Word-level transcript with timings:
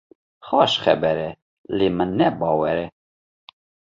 Xweş 0.47 0.73
xeber 0.83 1.17
e, 1.27 1.29
lê 1.77 1.87
min 1.97 2.09
ne 2.17 2.27
bawer 2.39 2.77
e. 2.85 2.87